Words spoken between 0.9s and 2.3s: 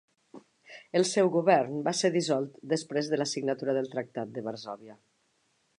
El seu govern va ser